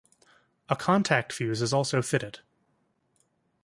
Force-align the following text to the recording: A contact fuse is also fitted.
A 0.67 0.75
contact 0.75 1.31
fuse 1.31 1.61
is 1.61 1.73
also 1.73 2.01
fitted. 2.01 2.39